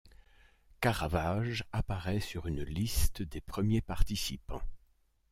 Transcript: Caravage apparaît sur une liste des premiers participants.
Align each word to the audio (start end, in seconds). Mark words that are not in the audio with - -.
Caravage 0.79 1.63
apparaît 1.71 2.21
sur 2.21 2.47
une 2.47 2.63
liste 2.63 3.21
des 3.21 3.39
premiers 3.39 3.81
participants. 3.81 4.63